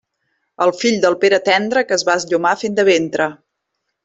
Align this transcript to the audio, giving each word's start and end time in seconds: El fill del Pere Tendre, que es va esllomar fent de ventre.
El 0.65 0.71
fill 0.77 0.97
del 1.03 1.17
Pere 1.25 1.39
Tendre, 1.49 1.83
que 1.91 1.97
es 2.01 2.07
va 2.11 2.17
esllomar 2.23 2.55
fent 2.63 2.81
de 2.81 2.87
ventre. 2.93 3.29